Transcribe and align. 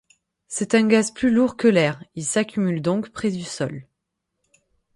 C'est 0.47 0.73
un 0.73 0.87
gaz 0.87 1.11
plus 1.11 1.29
lourd 1.29 1.57
que 1.57 1.67
l'air, 1.67 2.03
il 2.15 2.25
s'accumule 2.25 2.81
donc 2.81 3.09
près 3.11 3.29
du 3.29 3.43
sol. 3.43 3.85